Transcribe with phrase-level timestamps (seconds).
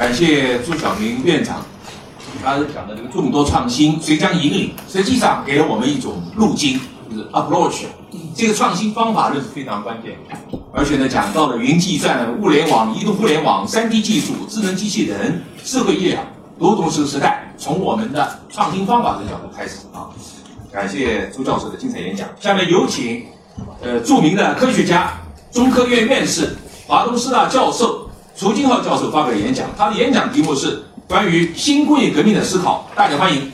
[0.00, 1.62] 感谢朱晓明院长，
[2.42, 6.80] 他讲的这个众多创新谁将引领，实际上给了我们一种路径，
[7.10, 7.82] 就是 approach。
[8.34, 10.16] 这个创新方法论是非常关键，
[10.72, 16.18] 而且呢，讲到了云计算、物联网、移动互联网、三 D 技术、智能机器人、社会医疗，
[16.58, 20.08] 都同时时代，从我们的创新方法的角度开始啊。
[20.72, 22.26] 感谢朱教授的精彩演讲。
[22.40, 23.22] 下面有请，
[23.82, 25.12] 呃，著名的科学家、
[25.52, 26.56] 中科院院士、
[26.86, 29.68] 华东师大教授楚金浩教授发表演讲。
[29.76, 32.90] 他的演讲题目是关于新工业革命的思考。
[32.94, 33.50] 大家欢迎。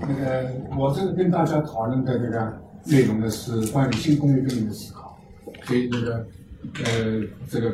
[0.00, 2.52] 那个，我这个跟大家讨论的这个
[2.84, 5.18] 内容呢，是关于新工业革命的思考，
[5.64, 6.26] 所以那个，
[6.84, 7.72] 呃，这个，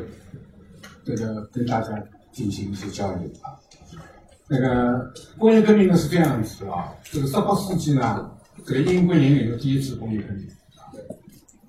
[1.05, 1.89] 这个跟大家
[2.31, 3.55] 进行一些交流啊。
[4.47, 8.29] 那个工业革命呢是这样子啊，这个十八世纪呢。
[8.63, 10.47] 这个英国引领了第一次工业革命，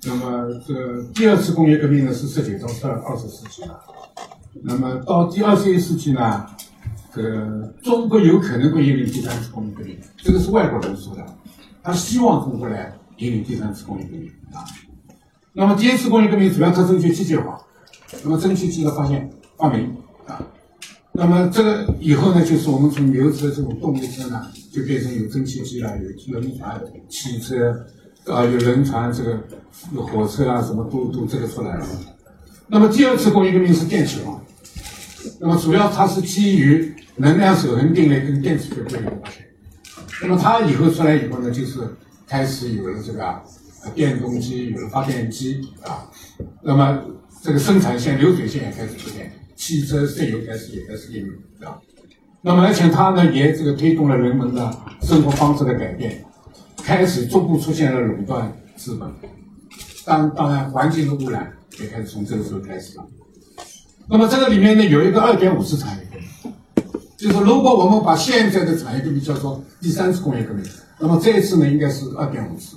[0.03, 3.81] 那么这个第二次工业革命呢是十九到二二十世纪了，
[4.63, 6.47] 那么到第二十一世纪呢，
[7.15, 11.25] 这个中国有可能会引领第三次工业革命，这个是外国人说的，
[11.83, 14.65] 他希望中国来引领第三次工业革命啊。
[15.55, 17.61] 那么第一次工业革命主要特征就机械化，
[18.23, 20.41] 那么蒸汽机的发现发明啊。
[21.13, 27.85] 那么这个以后呢，就是我们从牛车这种动力车呢，就变成有蒸汽机了，有轮船、汽车，
[28.27, 29.39] 啊，有轮船，这个
[30.03, 31.87] 火车啊，什么都都这个出来了。
[32.67, 34.42] 那么第二次工业革命是电气化，
[35.43, 39.45] 那么主要它是基于能量守恒定律跟电磁学规律的发现。
[40.23, 41.81] 那么它以后出来以后呢，就是
[42.29, 43.43] 开始有了这个
[43.93, 46.09] 电动机，有了发电机啊，
[46.63, 47.03] 那么
[47.43, 49.33] 这个生产线、流水线也开始出现。
[49.57, 51.35] 汽车、石油开始也开始应用，
[51.69, 51.77] 啊？
[52.41, 56.25] 那么而且它呢，也这个推动了人们的生活方式的改变，
[56.77, 59.09] 开始逐步出现了垄断资本。
[60.05, 63.07] 当当然，环境的污染也开始从这个时候开始了。
[64.09, 66.53] 那么这个里面呢，有一个二点五次产业革命，
[67.17, 70.65] 就是如果我们把现在的产业革命叫做第三次工业革命，
[70.99, 72.77] 那么这一次呢，应该是二点五次。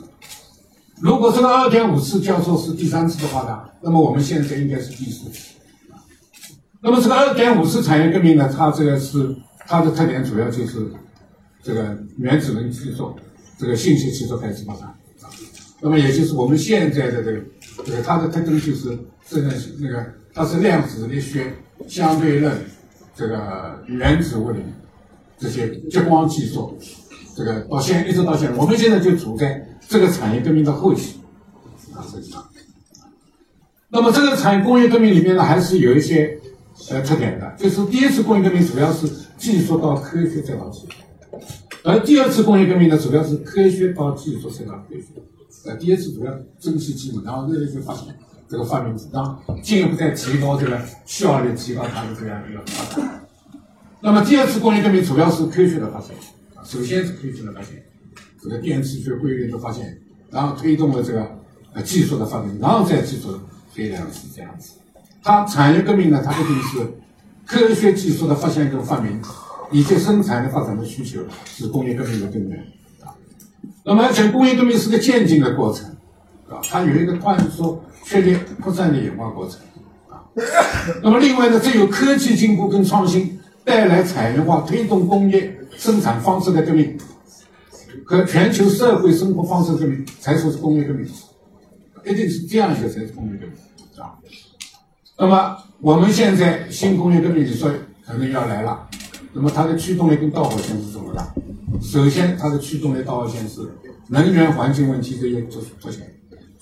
[1.01, 5.55] 如果这个二点五次叫做是第三次的话呢，那么我们现在应该是第四次。
[6.81, 9.35] 那么这个二点五次产业革命呢，它这个是
[9.67, 10.87] 它的特点，主要就是
[11.61, 13.13] 这个原子能技术、
[13.57, 14.93] 这个信息技术开始发展。
[15.81, 17.41] 那么也就是我们现在的这个，
[17.85, 18.97] 这个它的特征就是
[19.27, 20.05] 这个那个
[20.35, 21.53] 它是量子力学、
[21.87, 22.53] 相对论、
[23.15, 24.59] 这个原子物理
[25.39, 26.77] 这些激光技术，
[27.35, 31.21] 这个到现一直到现在，我们现在就处在这个产业革命的后期
[31.93, 32.45] 啊，实际上。
[33.87, 36.37] 那么这个产业工业革命里面呢，还是有一些。
[36.89, 39.07] 呃，特点的，就是第一次工业革命主要是
[39.37, 40.87] 技术到科学再到技术，
[41.85, 45.05] 而第二次工业革命呢，主要是科学到技术再到科学。
[45.63, 48.13] 呃，第一次主要蒸汽机嘛，然后热力学发现
[48.49, 53.21] 这个发明，然后进一步再提高这个效率，提高它的这样一个发展。
[54.01, 56.15] 那么第二次工业革命主要是科学的发现，
[56.63, 57.83] 首先是科学的发现，
[58.41, 59.97] 这个电磁学规律的发现，
[60.29, 61.27] 然后推动了这个
[61.73, 63.39] 呃技术的发明，然后再技术
[63.71, 64.73] 飞量是这样子。
[65.23, 66.93] 它产业革命呢，它一定是
[67.47, 69.19] 科学技术的发现跟发明，
[69.71, 72.59] 以及生产的发展的需求是工业革命的根源
[73.01, 73.09] 啊。
[73.83, 75.94] 那么，而且工业革命是个渐进的过程
[76.49, 79.59] 啊，它有一个快速、确立、扩散的演化过程
[80.09, 80.23] 啊。
[81.01, 86.97] 那么，另外呢，只有科技进步跟创新带来产业化，推动工业生产方式的革命
[88.05, 91.07] 和全球社会生活方式革命，才说是工业革命，
[92.05, 94.13] 一定是这样一个才是工业革命啊。
[95.17, 97.71] 那么我们现在新工业革命，你说
[98.05, 98.87] 可能要来了，
[99.33, 101.25] 那么它的驱动力跟导火线是什么的？
[101.81, 103.61] 首先，它的驱动力导火线是
[104.07, 106.13] 能源环境问题这些出出现，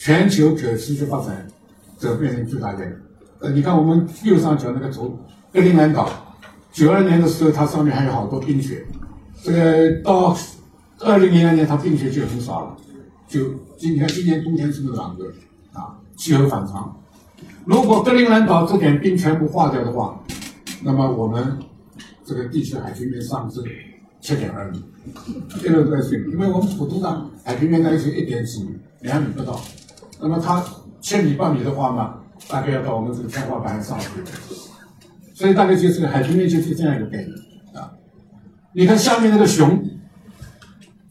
[0.04, 1.48] 全球可持续发展
[1.98, 2.94] 这变成巨大任务。
[3.40, 5.18] 呃，你看我们右上角那个图，
[5.54, 6.36] 格陵兰岛，
[6.74, 8.86] 九二年的时候它上面还有好多冰雪，
[9.42, 10.38] 这个到
[11.00, 12.78] 二零零二年它冰雪就很少了，
[13.30, 13.46] 就
[13.78, 15.24] 今天今年冬天是不是暖和
[15.72, 15.96] 啊？
[16.18, 17.02] 气候反常。
[17.64, 20.22] 如果格陵兰岛这点冰全部化掉的话，
[20.84, 21.60] 那么我们
[22.26, 23.64] 这个地区海平面上升
[24.20, 24.84] 七点二米，
[25.62, 29.62] 这个在水因为我们普通的海平面大概是一点几米，两米不到，
[30.24, 30.64] 那么它
[31.02, 32.16] 千米八米的话嘛，
[32.48, 34.08] 大概要到我们这个天花板上去，
[35.36, 37.30] 所以大概就是海平面就是这样一个概念
[37.74, 37.92] 啊。
[38.72, 39.84] 你看下面那个熊，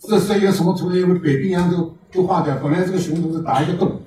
[0.00, 0.96] 这是一个什么图呢？
[0.98, 4.00] 因为北冰洋都都化掉，本来这个熊都是打一个洞，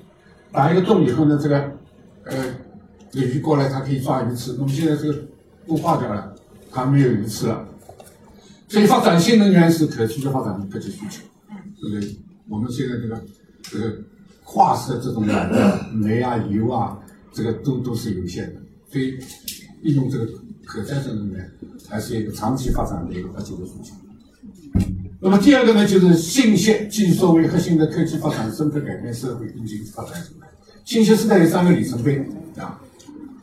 [0.52, 1.72] 打一个洞以后呢，这个。
[2.28, 2.44] 呃，
[3.12, 5.16] 鱼过来它可以抓鱼吃，那么现在这个
[5.64, 6.34] 都化掉了，
[6.72, 7.64] 它没有鱼吃了，
[8.66, 11.22] 所以发展新能源是可持续发展的迫切需求，
[11.80, 12.16] 对不对？
[12.48, 13.24] 我们现在这个
[13.62, 13.96] 这个
[14.48, 16.96] 化石这种燃料，煤啊、油啊，
[17.32, 19.18] 这个都都是有限的，所以
[19.82, 20.26] 利用这个
[20.64, 21.50] 可再生能源，
[21.88, 23.92] 还是一个长期发展的一个核心的诉求。
[25.20, 30.12] 那么第二个呢，就是信息技术为核心的科技发展，深刻改变社会经济发展。
[30.84, 32.24] 信息时代有三个里程碑
[32.56, 32.80] 啊，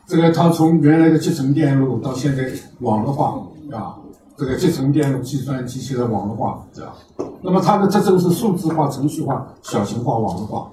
[0.06, 2.50] 这个它从原来的集成电路到现在
[2.80, 3.46] 网络化
[3.76, 3.98] 啊，
[4.38, 6.96] 这个集成电路、计算机现在网络化，对吧？
[7.42, 10.70] 那么它的特征是数字化、程序化、小型化、网络化。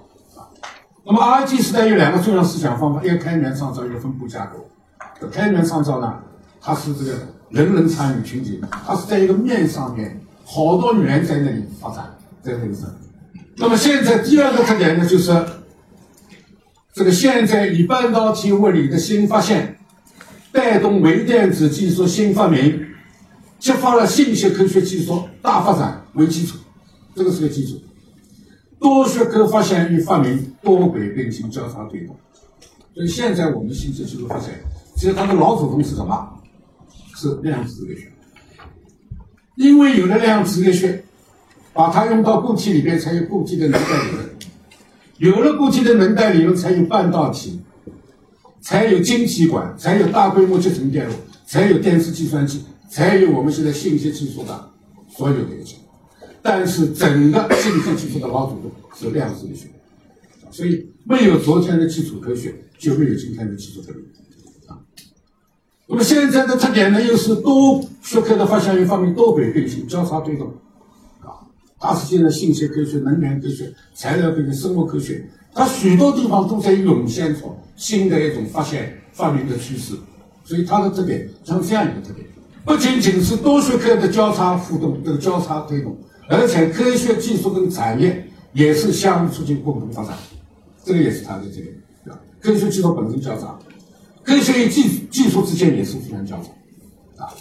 [1.03, 4.69] 那么 IT 时代有两个重要思想方法，一个开源创造，一个分布架构。
[5.31, 6.13] 开源创造呢，
[6.59, 7.19] 它是这个
[7.49, 10.19] 人人参与群体，它是在一个面上面。
[10.43, 12.13] 好多源在那里发展，
[12.43, 12.83] 在那里生。
[13.55, 15.33] 那么现在第二个特点呢，就是
[16.93, 19.77] 这个现在以半导体物理的新发现，
[20.51, 22.85] 带动微电子技术新发明，
[23.59, 26.57] 激发了信息科学技术大发展为基础，
[27.15, 27.79] 这个是个基础。
[28.81, 32.15] 多学科发现与发明多轨并行交叉推动，
[32.95, 34.49] 所以现在我们信息技术发展，
[34.95, 36.29] 其实它的老祖宗是什么？
[37.15, 38.11] 是量子力学。
[39.55, 41.03] 因为有了量子力学，
[41.73, 44.25] 把它用到固体里边，才有固体的能带理论；
[45.19, 47.61] 有了固体的能带理论，才有半导体，
[48.61, 51.13] 才有晶体管，才有大规模集成电路，
[51.45, 54.69] 才有电子计算机，才有我们现在信息技术的
[55.15, 55.77] 所有的一切。
[56.41, 59.67] 但是，整个信息技术的老祖宗是量子力学，
[60.49, 63.99] 所以没有昨天的基础科学，就没有今天的基础科学。
[65.87, 70.47] 那么现在的特点呢，又是多学科的发现与发明多轨并行、交叉推动，
[71.19, 71.43] 啊，
[71.79, 79.93] 大世界的信息科学、能源科学、材料科学、生物科学，它许多地方都在涌现出新的一种发现、发明的趋势。
[80.43, 82.25] 所以它的特点像这样一个特点，
[82.65, 85.97] 不仅仅是多学科的交叉互动、这个交叉推动，
[86.31, 90.17] 而且科学技术跟产业也是相互促进、共同发展，
[90.85, 91.71] 这个也是它的这个，
[92.05, 92.19] 对吧？
[92.39, 93.59] 科学技术本身交叉。
[94.23, 97.33] 科学与技技术之间也是互相交叉，啊，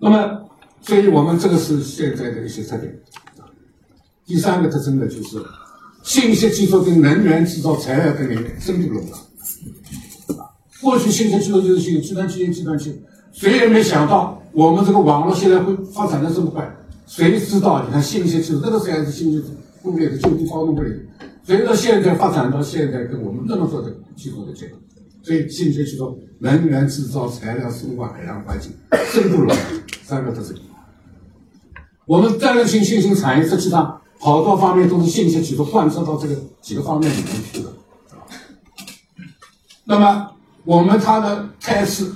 [0.00, 0.48] 那么，
[0.80, 2.96] 所以我们这个是现在的一些特点。
[4.24, 5.44] 第三个特征呢，就是
[6.04, 9.16] 信息技术跟能源制造、材料跟领域深度融合。
[10.40, 10.46] 啊，
[10.80, 13.02] 过去信息技术就是信计算机、计算机，
[13.32, 16.72] 谁也没想到我们这个网络现在会发展的这么快。
[17.06, 17.84] 谁知道？
[17.84, 19.44] 你看信息技术，这个才是信息
[19.82, 20.90] 工业的就地操纵物理，
[21.44, 24.76] 随着现在发展到现在，跟我们这么多的技术的结合。
[25.24, 28.72] 所以，信息技术、能源制造、材料、生物、海洋环境、
[29.12, 29.54] 深度融合
[30.02, 30.56] 三个特征。
[32.06, 37.72] 我们战略性新兴产业实际上好多方面都是信息技术贯彻到这个几个方面里面去的。
[39.84, 40.30] 那么，
[40.64, 42.10] 我们它的态势，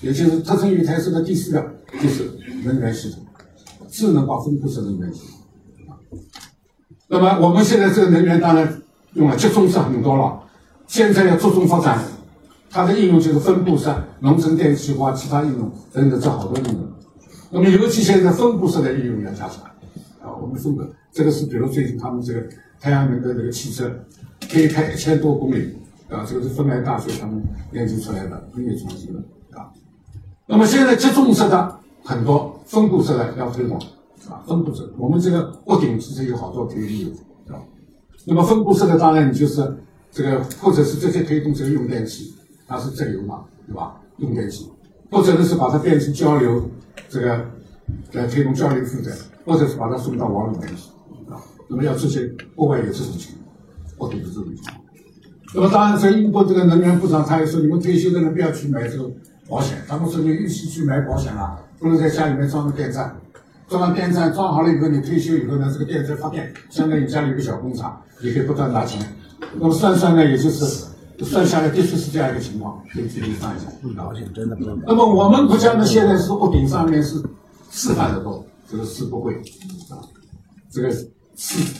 [0.00, 1.60] 也就是特征与态势的第四个，
[2.00, 2.30] 就是
[2.62, 3.23] 能源系统，
[3.94, 6.18] 智能化分布式能源系统。
[7.06, 8.82] 那么，我们现在这个能源当然
[9.12, 10.42] 用了集中式很多了，
[10.88, 12.02] 现在要着重发展。
[12.68, 13.88] 它的应用就是分布式、
[14.18, 16.92] 农村电气化、其他应用等等，这好多应用。
[17.50, 19.62] 那么尤其现在分布式的应用要加强
[20.20, 20.34] 啊。
[20.42, 20.82] 我们分布，
[21.12, 22.42] 这个是比如最近他们这个
[22.80, 23.88] 太阳能的这个汽车
[24.50, 25.76] 可以开一千多公里
[26.10, 29.20] 啊，这个是芬兰大学他们研究出来的工业创新的
[29.56, 29.70] 啊。
[30.46, 33.80] 那么现在集中式的很多，分布式的要推广
[34.28, 34.44] 啊。
[34.46, 37.12] 分布式，我们这个屋顶其实有好多可以利用
[37.56, 37.60] 啊。
[38.24, 39.76] 那么分布式的当然你就是
[40.12, 42.32] 这个，或者是这些推动这个用电器。
[42.66, 44.00] 它是正流嘛，对吧？
[44.16, 44.70] 用电器，
[45.10, 46.62] 或者呢是把它变成交流，
[47.10, 47.44] 这个
[48.12, 49.12] 来推动交流负载，
[49.44, 50.88] 或者是把它送到网里面去
[51.30, 51.36] 啊。
[51.68, 53.34] 那么要出现国外有这种情
[53.98, 54.76] 况，或者是这种情况。
[55.54, 59.10] 那么当然，在英国这个能源部长他也说，你们退休的人不要去买这个
[59.48, 59.82] 保险。
[59.88, 63.16] 咱们说你一起去买保险啊，不能在家里面装个电站，
[63.68, 69.00] 装上电站装好了以后，你退休以后呢，这个电站发电，相当于家里有个小工厂，你可以不断拿钱。
[69.54, 70.86] 那么算算呢，也就是。
[71.20, 73.68] 算下来的确是这样一个情况，可以具体算一下。
[73.96, 74.76] 保险真的不能。
[74.84, 77.22] 那么我们国家呢，现在是屋顶上面是
[77.70, 79.32] 示范的多，这个世博会
[79.90, 80.02] 啊，
[80.72, 81.08] 这个是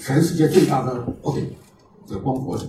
[0.00, 1.50] 全世界最大的屋顶，
[2.06, 2.64] 这个光伏的。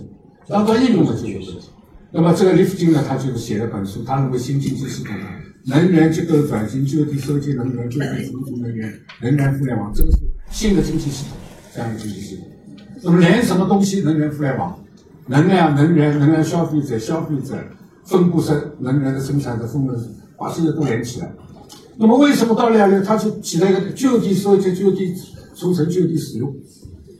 [0.48, 1.70] 当做应用的就有问题。
[2.16, 10.18] 那么这个李福金呢，他就是写了本书，他认为新经济系统啊，能源结构转型、就地收集能源、就地存储能源、能源互联网，这个是
[10.50, 11.36] 新的经济系统，
[11.74, 12.46] 这样一个经济系统。
[13.02, 14.82] 那么连什么东西能源互联网？
[15.26, 17.54] 能量、能源、能源消费者、消费者、
[18.04, 20.08] 分布式能源的生产者、分布式，
[20.38, 21.30] 把这些都连起来。
[21.98, 23.04] 那么为什么到了呢？
[23.06, 25.14] 它就起了一个就地收集、就地
[25.54, 26.48] 储存、就地使用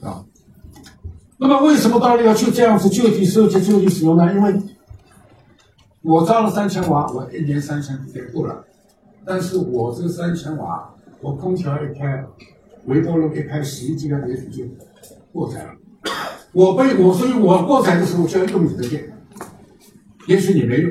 [0.01, 0.25] 啊。
[1.37, 4.33] 那么为什么到了要就这样子就地收集、就地使用呢？
[4.33, 4.59] 因为
[6.07, 8.63] 我装了三千瓦，我一年三千也够了。
[9.25, 12.23] 但是我这三千瓦，我空调一开，
[12.85, 14.63] 微波炉一开，洗衣机呢也许就
[15.33, 15.71] 过载了。
[16.53, 19.03] 我被我所以，我过载的时候就要用你的电，
[20.27, 20.89] 也许你没用，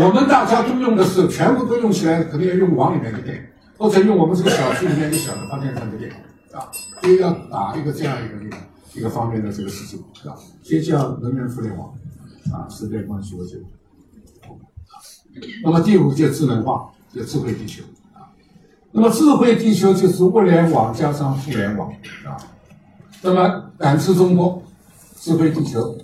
[0.00, 6.10] 我们大家都用的是全部都用起来，可能要用网里面的电，或者用我们这个小区里面一个小的发电站的电，
[6.52, 6.68] 啊，
[7.00, 8.56] 所以要打一个这样一个一个
[8.96, 10.36] 一个方面的这个事情，是吧？
[10.62, 11.88] 所以叫能源互联网，
[12.52, 13.62] 啊，时代关系我觉得。
[15.62, 17.82] 那么第五就智能化，就智慧地球
[18.14, 18.28] 啊。
[18.92, 21.90] 那么智慧地球就是物联网加上互联网
[22.24, 22.36] 啊。
[23.22, 24.62] 那么感知中国，
[25.16, 25.96] 智慧地球。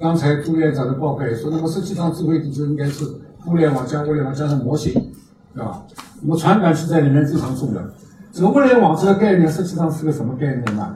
[0.00, 3.04] 刚才朱院长的报告也说，那么实际上智慧地球应该是
[3.44, 4.92] 互联网加物联网加上模型，
[5.54, 5.84] 对吧？
[6.20, 7.82] 那么传感器在里面非常重要。
[8.32, 10.94] 这个物联网这个概念实际上是个什么概念呢？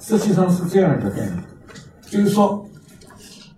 [0.00, 1.44] 实际上是这样一个概念，
[2.10, 2.66] 就是说，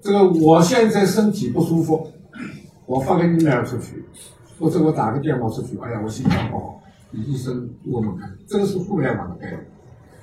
[0.03, 2.12] 这个我现在身体不舒服，
[2.93, 4.05] 我发个 email 出去，
[4.61, 9.67] 或者我打个电话出去，哎呀，我心脏不好，你医生问问看，这个是互联网的概念。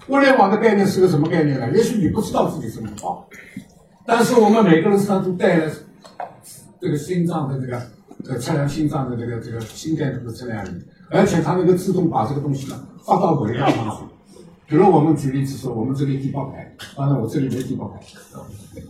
[0.10, 1.68] 物联网的概念是个什么概念呢？
[1.72, 3.28] 也许你不知道自己身体不好。
[4.06, 5.72] 但是我们每个人身上都带了
[6.80, 7.82] 这个心脏的这个
[8.30, 10.70] 呃测量心脏的这个这个心电图的测量仪，
[11.10, 14.04] 而且它能够自动把这个东西呢发到轨道上去。
[14.68, 18.00] 比如我们举例子说，我们这里第八排，当然我这里没第八排。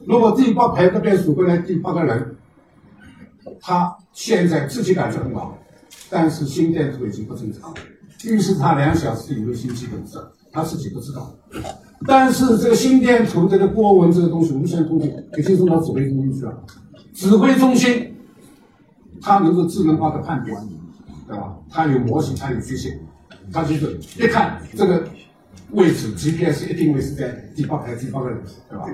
[0.06, 2.36] 如果第八排这边数过来第八个人，
[3.62, 5.58] 他现在自己感觉很好，
[6.10, 7.74] 但是心电图已经不正常，
[8.24, 10.20] 于是他两小时以后心肌梗塞，
[10.52, 11.34] 他自己不知道。
[12.08, 16.64] 但是这个心电图这个波纹这个东西，无线通信已经送到指挥中心去了。
[17.14, 18.16] 指挥中心
[19.22, 20.66] 它能够智能化的判断，
[21.28, 21.58] 对吧？
[21.70, 22.98] 它有模型，它有曲线，
[23.52, 25.04] 它就是一看这个
[25.72, 28.86] 位置，GPS 一定位是在第八排第八个人，对吧？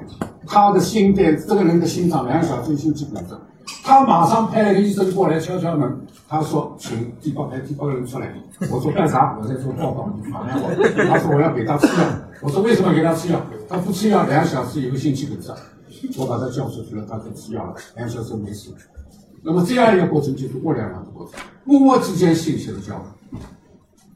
[0.48, 3.39] 他的心电，这个人的心脏两小时心肌梗塞，
[3.84, 8.34] 他马上派了个医生过来敲敲门，他说：“请第八排第八个人出来。”
[8.72, 9.38] 我说：“干啥？
[9.39, 10.74] 我在做报告，你妨碍我。”
[11.10, 12.07] 他说：“我要给他吃药。”
[12.41, 13.41] 我说为什么给他吃药？
[13.67, 15.53] 他不吃药，两小时以后心肌梗塞。
[16.17, 18.69] 我把他叫出去了，他就吃药了，两小时没事。
[19.41, 23.41] 那么这样一个过程就是物联网的过程，物物之间信息的交换，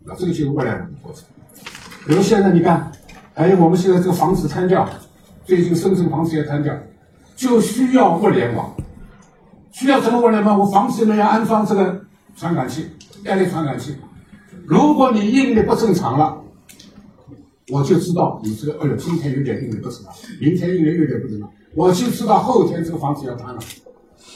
[0.04, 1.24] 那这个就是物联网的过程。
[2.06, 2.92] 比如现在你看，
[3.34, 4.88] 还有我们现在这个房子瘫掉，
[5.46, 6.76] 最近深圳房子也瘫掉，
[7.36, 8.72] 就需要物联网，
[9.80, 10.60] 需要什么物联网？
[10.60, 12.02] 我房子里面要安装这个
[12.36, 12.88] 传感器，
[13.24, 13.96] 电力传感器。
[14.66, 16.38] 如果你应力不正常了。
[17.72, 23.60] 我就知道你这个，哎呦，今天有点应力不正常，明天应力有点不正常，我就知道后天这个房子要塌了，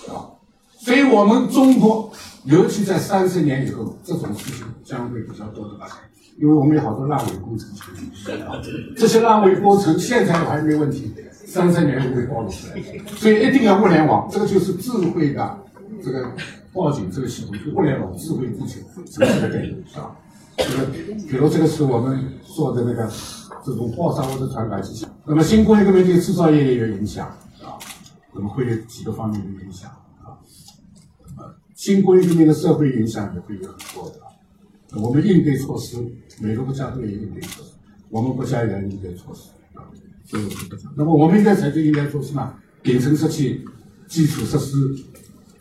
[0.07, 0.29] 啊，
[0.77, 2.11] 所以我们中国，
[2.43, 5.97] 尤其在三十年以后，这种事情将会比较多的发生，
[6.39, 7.67] 因为我们有好多烂尾工程，
[8.95, 11.11] 这些烂尾工程现在还没问题，
[11.53, 12.81] 三十年就会暴露出来，
[13.15, 15.59] 所以一定要物联网，这个就是智慧的
[16.03, 16.31] 这个
[16.73, 20.17] 报警这个系统，物联网智慧地球城市的概念，是吧？
[20.57, 20.85] 这个，
[21.29, 23.07] 比如这个是我们做的那个
[23.63, 25.05] 这种爆炸物的传感器。
[25.25, 27.27] 那么新工业革命对制造业也有影响
[27.61, 27.77] 啊，
[28.33, 29.91] 那么会有几个方面的影响
[30.23, 30.33] 啊。
[31.75, 34.99] 新工业革命的社会影响也会有很多的。
[34.99, 36.03] 我们应对措施，
[36.39, 37.73] 每个国家都有应对措施，
[38.09, 39.49] 我们国家也要应对措施。
[40.27, 40.87] 这个是。
[40.95, 42.53] 那么我们应该采取应该措施呢？
[42.83, 43.63] 顶层设计、
[44.07, 44.75] 基础设施、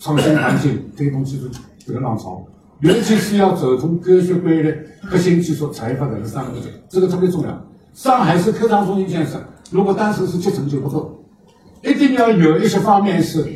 [0.01, 1.49] 创新环境，推动技术
[1.87, 2.45] 这个浪潮。
[2.81, 7.67] 尤其是要走通科学规律、核心技术、产业发展的三个步骤，这个特别重要。
[7.95, 9.41] 上海市科创中心建设，
[9.71, 11.25] 如果当时是七成就不够，
[11.85, 13.47] 一定要有一些方面是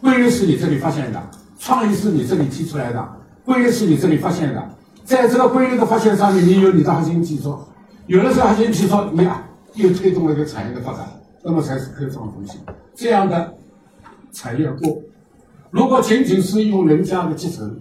[0.00, 1.20] 规律是你这里发现的，
[1.58, 3.08] 创意是你这里提出来的，
[3.44, 4.76] 规律是你这里发现的。
[5.04, 7.58] 在这个规律的发现上面，你有你的核心技术，
[8.06, 9.42] 有了这个核心技术，你啊
[9.76, 11.08] 又推动了一个产业的发展，
[11.42, 12.60] 那么才是科创中心
[12.94, 13.54] 这样的
[14.32, 15.02] 产业过。
[15.70, 17.78] 如果仅仅是用人家的继承，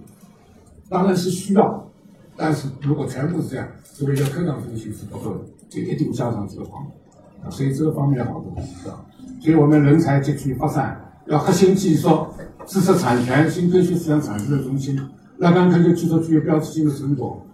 [0.89, 1.89] 当然是需要，
[2.35, 9.05] 但是如果全部是这样，作为一个科创中心是不够的，就一定加上这个方面，所以这个方面好多是吧？
[9.39, 12.27] 所以我们人才集聚发展，要核心技术、
[12.65, 14.99] 知识产权、新科学思想产生的中心，
[15.37, 17.45] 那刚科学技术具有标志性的成果，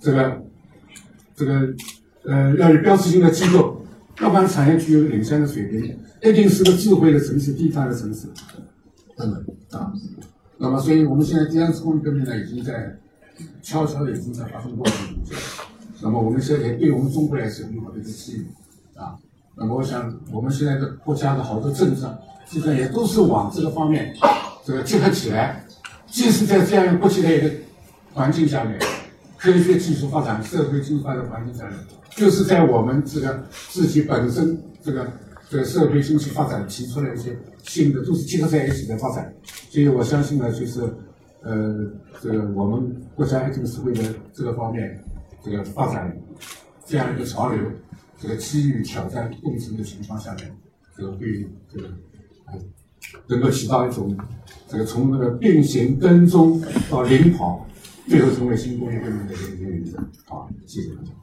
[0.00, 0.42] 这个
[1.34, 1.74] 这个
[2.24, 3.79] 呃要有标志性的机构，
[4.20, 8.26] 要不然产业具有领先的水平，一定是个智慧的城市、低碳的城市，
[9.16, 9.92] 等等啊。
[10.58, 12.94] 那么，所以我们现在第二次工业革命呢，已经在
[13.62, 15.36] 悄悄的已经在发生过程中。
[16.02, 18.46] 那么，我们现在对我们中国来说，很好的一个机遇
[18.94, 19.16] 啊。
[19.56, 22.14] 那么，我想我们现在的国家的好多政策，
[22.46, 24.14] 实际上也都是往这个方面
[24.64, 25.64] 这个结合起来。
[26.06, 27.50] 即使在这样一个国际的一个
[28.12, 28.78] 环境下面，
[29.38, 31.74] 科学技术发展、社会经济发展环境下面，
[32.20, 35.10] 就是在我们这个自己本身这个。
[35.50, 39.34] 这个社会经济发展提出了一些新的，都是结合在一起的发展，
[39.68, 40.80] 所以我相信呢，就是
[41.42, 41.90] 呃，
[42.22, 45.02] 这个我们国家一定是会的这个方面
[45.42, 46.16] 这个发展
[46.86, 47.60] 这样一个潮流，
[48.16, 50.56] 这个机遇挑战共存的情况下面，
[50.96, 51.88] 这个会这个
[53.26, 54.16] 能够起到一种
[54.68, 57.66] 这个从那个并行跟踪到领跑，
[58.08, 59.98] 最后成为新工业革命的一个原则。
[60.26, 61.20] 好，谢谢大家。